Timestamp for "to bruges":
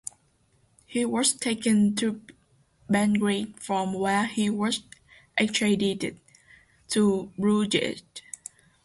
6.87-8.01